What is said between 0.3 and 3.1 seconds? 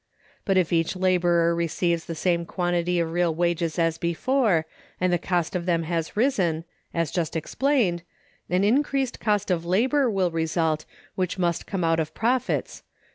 But if each laborer receives the same quantity